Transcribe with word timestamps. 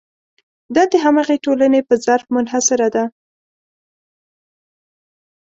دا 0.75 0.83
د 0.91 0.93
همغې 1.03 1.37
ټولنې 1.45 1.79
په 1.87 1.95
ظرف 2.05 2.25
منحصره 2.35 2.87
ده. 2.95 3.03